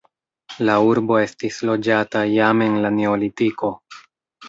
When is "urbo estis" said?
0.91-1.61